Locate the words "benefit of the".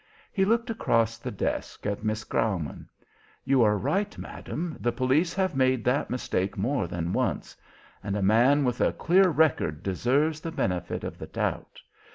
10.51-11.27